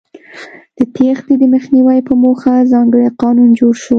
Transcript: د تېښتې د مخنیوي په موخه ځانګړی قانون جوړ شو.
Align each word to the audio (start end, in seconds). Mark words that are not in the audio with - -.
د 0.77 0.79
تېښتې 0.95 1.33
د 1.39 1.43
مخنیوي 1.53 1.99
په 2.07 2.13
موخه 2.21 2.53
ځانګړی 2.71 3.07
قانون 3.21 3.49
جوړ 3.59 3.73
شو. 3.81 3.89